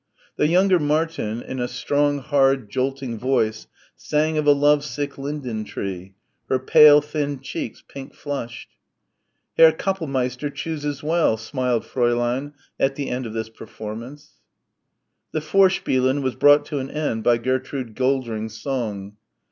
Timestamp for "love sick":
4.51-5.19